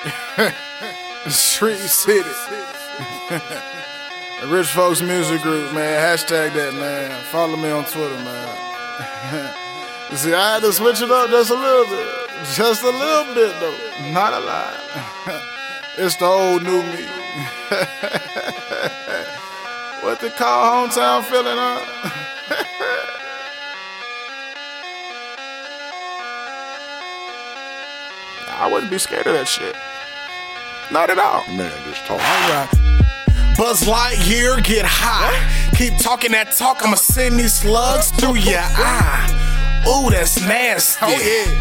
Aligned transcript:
Shreve 1.28 1.76
City. 1.78 2.20
Rich 4.46 4.68
Folkz 4.68 5.06
Music 5.06 5.42
Group, 5.42 5.74
man. 5.74 6.00
Hashtag 6.00 6.54
that, 6.54 6.72
man. 6.72 7.10
Follow 7.24 7.56
me 7.56 7.68
on 7.68 7.84
Twitter, 7.84 8.16
man. 8.24 9.54
See, 10.16 10.32
I 10.32 10.54
had 10.54 10.62
to 10.62 10.72
switch 10.72 11.02
it 11.02 11.10
up 11.10 11.28
just 11.28 11.50
a 11.50 11.54
little 11.54 11.84
bit. 11.84 12.08
Just 12.54 12.82
a 12.82 12.90
little 12.90 13.34
bit, 13.34 13.54
though. 13.60 13.76
Not 14.10 14.32
a 14.32 14.40
lot. 14.40 14.74
it's 15.98 16.16
the 16.16 16.24
old 16.24 16.62
new 16.62 16.82
me. 16.82 17.04
what 20.02 20.18
they 20.20 20.30
call 20.30 20.88
hometown 20.88 21.22
feeling, 21.24 21.58
huh? 21.58 21.84
I 28.48 28.66
wouldn't 28.70 28.90
be 28.90 28.98
scared 28.98 29.26
of 29.26 29.34
that 29.34 29.48
shit. 29.48 29.74
Not 30.92 31.08
at 31.08 31.18
all. 31.18 31.44
Man, 31.54 31.72
just 31.84 32.04
talk. 32.04 32.20
Alright. 32.20 32.68
Buzz 33.56 33.82
Lightyear, 33.82 34.62
get 34.64 34.84
high. 34.84 35.38
Keep 35.76 35.98
talking 35.98 36.32
that 36.32 36.56
talk, 36.56 36.84
I'ma 36.84 36.96
send 36.96 37.38
these 37.38 37.54
slugs 37.54 38.10
through 38.10 38.36
your 38.36 38.58
eye. 38.58 39.84
Ooh, 39.86 40.10
that's 40.10 40.40
nasty. 40.40 40.98
Oh, 41.02 41.10
yeah. 41.10 41.60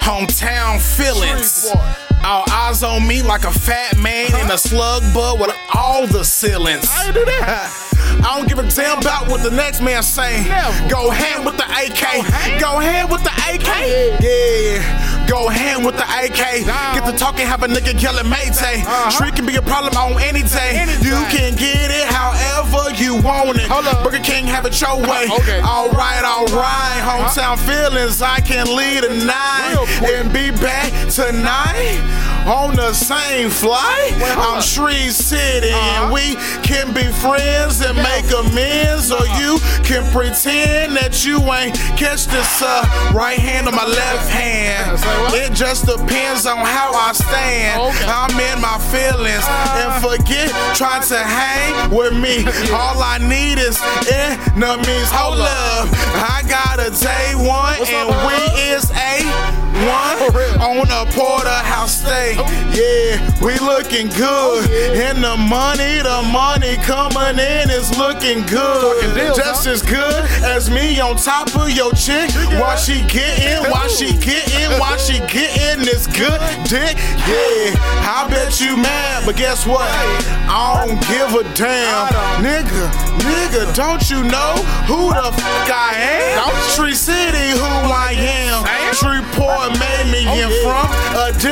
Hometown 0.00 0.80
feelings. 0.80 1.50
Street. 1.50 1.80
All 2.24 2.44
eyes 2.50 2.82
on 2.82 3.06
me 3.06 3.22
like 3.22 3.44
a 3.44 3.52
fat 3.52 3.98
man 3.98 4.34
in 4.40 4.50
a 4.50 4.56
slug 4.56 5.02
bud 5.12 5.40
with 5.40 5.54
all 5.74 6.06
the 6.06 6.24
ceilings. 6.24 6.88
I 6.90 7.06
ain't 7.06 7.14
do 7.14 7.24
that. 7.26 7.83
I 8.22 8.38
don't 8.38 8.48
give 8.48 8.58
a 8.58 8.68
damn 8.68 8.98
about 8.98 9.28
what 9.28 9.42
the 9.42 9.50
next 9.50 9.80
man 9.80 10.02
say. 10.02 10.44
Go 10.88 11.10
hand 11.10 11.44
with 11.44 11.56
the 11.56 11.64
AK. 11.64 12.60
Go 12.60 12.78
hand 12.78 13.10
with 13.10 13.22
the 13.22 13.30
AK. 13.30 14.20
Yeah. 14.20 15.26
Go 15.28 15.48
hand 15.48 15.84
with 15.84 15.96
the 15.96 16.04
AK. 16.04 16.64
Get 16.94 17.04
to 17.10 17.16
talking, 17.16 17.46
have 17.46 17.62
a 17.62 17.66
nigga 17.68 18.00
yelling 18.00 18.26
Maytay. 18.26 18.84
Uh-huh. 18.84 19.10
Street 19.10 19.34
can 19.34 19.46
be 19.46 19.56
a 19.56 19.62
problem 19.62 19.96
on 19.96 20.20
any 20.22 20.42
day. 20.42 20.84
You 21.00 21.16
can 21.32 21.56
get 21.56 21.90
it 21.90 22.06
however 22.08 22.92
you 22.94 23.16
want 23.20 23.56
it. 23.58 23.68
Burger 24.04 24.22
King 24.22 24.46
have 24.46 24.66
it 24.66 24.78
your 24.80 24.96
way. 25.00 25.26
All 25.64 25.88
right, 25.90 26.22
all 26.24 26.46
right. 26.52 27.00
Hometown 27.04 27.58
feelings. 27.58 28.20
I 28.22 28.40
can 28.40 28.66
lead 28.76 29.04
a 29.04 29.24
night 29.24 29.76
and 30.04 30.32
be 30.32 30.50
back 30.50 30.92
tonight 31.10 32.00
on 32.46 32.76
the 32.76 32.92
same 32.92 33.50
flight. 33.50 34.12
I'm 34.36 34.58
up. 34.58 34.62
Shreve 34.62 35.12
City 35.12 35.70
Uh-huh. 35.72 36.04
and 36.04 36.12
we 36.12 36.36
can 36.62 36.92
be 36.94 37.04
friends 37.24 37.80
and 37.80 37.96
make 37.96 38.26
amends, 38.32 39.10
or 39.10 39.24
you 39.40 39.58
can 39.84 40.04
pretend 40.12 40.96
that 40.96 41.24
you 41.24 41.40
ain't 41.52 41.74
catch 41.96 42.26
this 42.26 42.62
uh, 42.62 42.84
right 43.14 43.38
hand 43.38 43.66
on 43.68 43.74
my 43.74 43.86
left 43.86 44.28
hand. 44.30 44.98
It 45.34 45.52
just 45.52 45.86
depends 45.86 46.46
on 46.46 46.58
how 46.58 46.92
I 46.94 47.12
stand. 47.12 47.80
Okay. 47.80 48.06
I'm 48.08 48.32
in 48.38 48.60
my 48.60 48.78
feelings 48.92 49.44
Uh. 49.46 49.80
and 49.82 49.92
forget 50.04 50.50
trying 50.76 51.02
to 51.08 51.18
hang 51.18 51.90
with 51.90 52.12
me. 52.12 52.44
All 52.72 53.00
I 53.02 53.18
need 53.18 53.58
is 53.58 53.80
enemies. 54.10 55.08
Hold 55.12 55.40
up, 55.40 55.88
I 56.14 56.42
got 56.48 56.78
a 56.80 56.90
day 56.90 57.34
one 57.34 57.78
What's 57.78 57.90
and 57.90 58.10
up, 58.10 58.26
we 58.28 58.36
is 58.72 58.90
a 58.90 59.73
one 59.84 60.18
on 60.60 60.86
a 60.90 61.04
porterhouse 61.12 62.00
stay. 62.00 62.34
Yeah, 62.72 63.20
we 63.44 63.58
looking 63.60 64.08
good. 64.08 64.70
And 64.96 65.22
the 65.22 65.36
money, 65.36 66.00
the 66.02 66.22
money 66.32 66.76
coming 66.82 67.38
in 67.38 67.70
is 67.70 67.96
looking 67.98 68.42
good. 68.46 69.14
Deals, 69.14 69.36
Just 69.36 69.64
huh? 69.66 69.70
as 69.72 69.82
good 69.82 70.24
as 70.42 70.70
me 70.70 71.00
on 71.00 71.16
top 71.16 71.54
of 71.56 71.70
your 71.70 71.92
chick. 71.92 72.30
While 72.58 72.76
she 72.76 73.02
getting, 73.06 73.70
while 73.70 73.88
she 73.88 74.16
getting, 74.18 74.78
while 74.80 74.98
she 74.98 75.18
getting 75.28 75.84
this 75.84 76.06
good 76.06 76.40
dick. 76.64 76.96
Yeah, 77.28 77.74
I 78.04 78.26
bet 78.30 78.60
you 78.60 78.76
mad, 78.76 79.24
but 79.26 79.36
guess 79.36 79.66
what? 79.66 79.88
I 80.48 80.84
don't 80.86 81.00
give 81.08 81.34
a 81.34 81.44
damn. 81.54 82.08
Nigga, 82.42 82.88
nigga, 83.20 83.74
don't 83.74 84.02
you 84.10 84.22
know 84.24 84.54
who 84.88 85.12
the 85.12 85.30
fuck 85.32 85.68
I 85.70 85.94
am? 85.94 86.38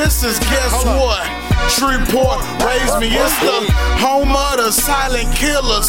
Distance, 0.03 0.39
guess 0.39 0.83
what? 0.83 1.23
Shreveport 1.71 2.43
raised 2.59 2.99
me. 2.99 3.07
It's 3.15 3.39
the 3.39 3.71
home 4.03 4.35
of 4.35 4.57
the 4.57 4.71
silent 4.71 5.33
killers 5.33 5.87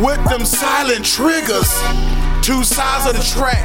with 0.00 0.22
them 0.30 0.46
silent 0.46 1.04
triggers. 1.04 1.68
Two 2.40 2.64
sides 2.64 3.04
of 3.04 3.20
the 3.20 3.26
track, 3.36 3.60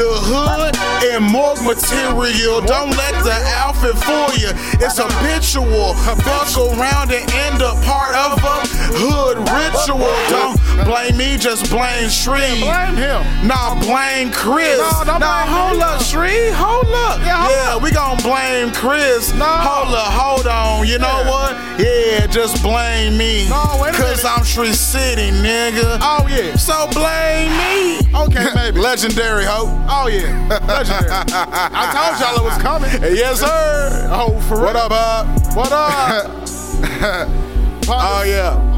the 0.00 0.08
hood 0.24 0.72
and 1.12 1.20
morgue 1.20 1.60
material. 1.60 2.64
Don't 2.64 2.96
let 2.96 3.12
the 3.20 3.36
outfit 3.60 3.92
fool 4.00 4.32
you. 4.40 4.48
It's 4.80 4.96
habitual. 4.96 5.92
Fuck 6.24 6.48
around 6.56 7.12
and 7.12 7.28
end 7.44 7.60
up 7.60 7.76
part 7.84 8.16
of 8.16 8.40
a 8.40 8.56
hood 8.96 9.36
ritual. 9.44 10.08
Don't 10.32 10.56
blame 10.84 11.16
me, 11.16 11.36
just 11.38 11.70
blame 11.70 12.08
Shree. 12.10 12.60
Blame 12.60 12.96
him. 12.96 13.22
Nah, 13.46 13.78
blame 13.80 14.30
Chris. 14.32 14.78
No, 14.78 15.04
don't 15.04 15.20
nah, 15.20 15.44
blame 15.44 15.54
hold 15.56 15.78
me. 15.78 15.82
up, 15.84 16.02
Shree. 16.02 16.50
Hold 16.50 16.86
up. 16.86 17.20
Yeah, 17.20 17.38
hold 17.38 17.52
yeah 17.52 17.76
we 17.78 17.90
gon' 17.92 18.16
blame 18.22 18.72
Chris. 18.72 19.32
No. 19.34 19.44
Hold 19.44 19.94
up, 19.94 20.12
hold 20.12 20.46
on. 20.46 20.86
You 20.86 20.98
know 20.98 21.06
Yeah. 21.24 21.30
what? 21.30 21.56
Yeah, 21.80 22.26
just 22.26 22.62
blame 22.62 23.16
me. 23.16 23.48
No, 23.48 23.78
wait 23.80 23.94
a 23.94 23.98
Cause 23.98 24.22
minute. 24.24 24.38
I'm 24.38 24.44
Shreve 24.44 24.76
City, 24.76 25.30
nigga. 25.30 25.98
Oh, 26.00 26.26
yeah. 26.28 26.56
So 26.56 26.86
blame 26.92 27.50
me. 27.58 27.98
Okay, 28.14 28.46
maybe. 28.54 28.78
Legendary 28.90 29.44
hope. 29.44 29.70
Oh, 29.88 30.08
yeah. 30.08 30.58
Legendary. 30.66 31.10
I 31.10 31.90
told 31.94 32.20
y'all 32.20 32.36
it 32.44 32.48
was 32.48 32.58
coming. 32.62 32.90
Yes, 33.14 33.40
sir. 33.40 34.08
Oh, 34.12 34.38
for 34.48 34.56
real. 34.56 34.64
What 34.64 34.76
up, 34.76 34.88
Bob? 34.90 35.26
What 35.54 35.72
up? 35.72 37.30
Oh 37.86 38.22
yeah. 38.26 38.73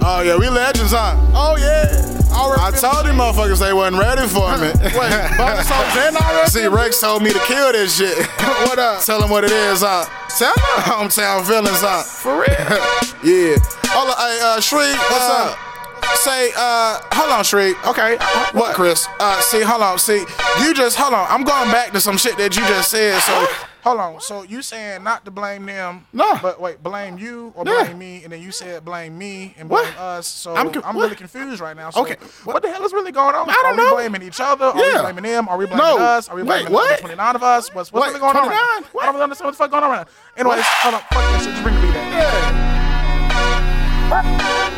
Oh 0.00 0.22
yeah, 0.24 0.36
we 0.36 0.48
legends, 0.48 0.92
huh? 0.92 1.16
Oh, 1.34 1.56
yeah. 1.58 2.18
I 2.30 2.70
told 2.70 3.06
them 3.06 3.16
motherfuckers 3.16 3.60
they 3.60 3.72
wasn't 3.72 3.98
ready 3.98 4.28
for 4.28 4.52
me. 4.58 4.68
Wait, 4.94 5.10
Bobby 5.40 5.62
Soul's 5.64 5.96
in 5.96 6.14
already? 6.16 6.50
See, 6.50 6.66
Rex 6.66 7.00
told 7.00 7.22
me 7.22 7.32
to 7.32 7.38
kill 7.40 7.72
this 7.72 7.96
shit. 7.96 8.26
what 8.68 8.78
up? 8.78 9.02
Tell 9.02 9.22
him 9.22 9.30
what 9.30 9.44
it 9.44 9.50
is, 9.50 9.80
huh? 9.80 10.04
Tell 10.36 10.52
him. 10.52 11.08
Hometown 11.08 11.46
feelings, 11.46 11.80
huh? 11.80 12.02
For 12.02 12.34
real. 12.36 12.46
Yeah. 13.24 13.56
Hold 13.90 14.10
on, 14.10 14.16
hey, 14.18 14.38
uh, 14.42 14.60
Shreek, 14.60 14.96
What's 15.10 15.24
uh, 15.24 15.56
up? 15.56 16.16
Say, 16.16 16.52
uh, 16.56 17.00
hold 17.12 17.30
on, 17.32 17.44
Shreek. 17.44 17.76
Okay. 17.86 18.18
What, 18.52 18.74
Chris? 18.74 19.06
Uh, 19.18 19.40
see, 19.40 19.62
hold 19.62 19.82
on. 19.82 19.98
See, 19.98 20.24
you 20.60 20.74
just 20.74 20.96
hold 20.96 21.14
on. 21.14 21.26
I'm 21.30 21.44
going 21.44 21.70
back 21.70 21.92
to 21.92 22.00
some 22.00 22.18
shit 22.18 22.36
that 22.38 22.56
you 22.56 22.62
just 22.66 22.90
said. 22.90 23.18
So, 23.22 23.46
hold 23.88 24.00
on. 24.00 24.20
So 24.20 24.42
you 24.42 24.62
saying 24.62 25.02
not 25.02 25.24
to 25.24 25.30
blame 25.30 25.66
them? 25.66 26.06
No. 26.12 26.38
But 26.42 26.60
wait, 26.60 26.82
blame 26.82 27.18
you 27.18 27.52
or 27.56 27.64
Yeah. 27.66 27.84
blame 27.84 27.98
me? 27.98 28.22
And 28.24 28.32
then 28.32 28.42
you 28.42 28.52
said 28.52 28.84
blame 28.84 29.16
me 29.16 29.54
and 29.58 29.68
What? 29.70 29.84
blame 29.84 29.94
us. 29.98 30.26
So 30.26 30.54
I'm 30.54 30.68
I'm, 30.84 30.96
really 30.96 31.14
confused 31.16 31.60
right 31.60 31.76
now. 31.76 31.90
So 31.90 32.02
Okay. 32.02 32.16
What 32.44 32.62
the 32.62 32.70
hell 32.70 32.84
is 32.84 32.92
really 32.92 33.12
going 33.12 33.34
on? 33.34 33.48
I 33.48 33.52
don't 33.54 33.64
Are 33.72 33.76
know. 33.76 33.84
we 33.84 33.90
blaming 34.08 34.22
each 34.22 34.40
other? 34.40 34.66
Are 34.66 34.76
Yeah. 34.76 34.96
we 34.96 35.00
blaming 35.00 35.24
them? 35.24 35.48
Are 35.48 35.56
we 35.56 35.66
blaming 35.66 35.84
No. 35.84 35.98
us? 35.98 36.28
Are 36.28 36.36
we 36.36 36.42
Wait, 36.42 36.48
blaming 36.64 36.72
what? 36.72 36.96
the 36.96 37.00
29 37.02 37.34
of 37.36 37.42
us? 37.42 37.74
What's, 37.74 37.92
what's 37.92 38.02
Wait, 38.06 38.08
really 38.08 38.20
going 38.20 38.36
on? 38.36 38.42
29? 38.44 38.58
Right 38.58 38.80
now? 38.82 38.88
What? 38.92 39.02
I 39.02 39.06
don't 39.06 39.14
really 39.14 39.24
understand 39.24 39.46
what 39.46 39.52
the 39.52 39.56
fuck 39.58 39.70
going 39.70 39.84
on 39.84 39.90
right 39.90 40.06
now. 40.06 40.40
Anyways, 40.40 40.64
hold 40.66 40.94
on. 40.94 41.00
Fuck 41.00 41.10
that 41.10 41.40
shit. 41.42 41.50
Just 41.52 41.62
bring 41.62 41.74
beat 41.80 41.94
in. 41.94 42.12
Yeah. 44.10 44.74